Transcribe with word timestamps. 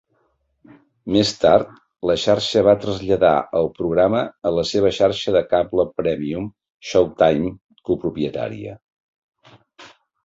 Més 1.15 1.33
tard, 1.41 1.75
la 2.11 2.15
xarxa 2.21 2.63
va 2.67 2.73
traslladar 2.85 3.33
el 3.59 3.69
programa 3.75 4.23
a 4.51 4.53
la 4.61 4.63
seva 4.71 4.93
xarxa 5.01 5.35
de 5.37 5.43
cable 5.53 5.85
prèmium 6.03 6.49
Showtime 6.93 7.53
copropietària. 7.91 8.75